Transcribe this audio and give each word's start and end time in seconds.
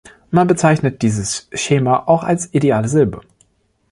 Man 0.31 0.47
bezeichnet 0.47 1.03
dieses 1.03 1.47
Schema 1.53 2.07
auch 2.07 2.23
als 2.23 2.51
ideale 2.55 2.87
Silbe. 2.87 3.21